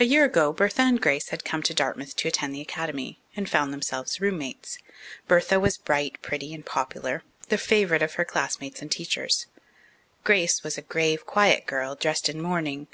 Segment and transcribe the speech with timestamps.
[0.00, 3.48] A year ago Bertha and Grace had come to Dartmouth to attend the Academy, and
[3.48, 4.76] found themselves roommates.
[5.28, 9.46] Bertha was bright, pretty and popular, the favourite of her classmates and teachers;
[10.24, 12.88] Grace was a grave, quiet girl, dressed in mourning.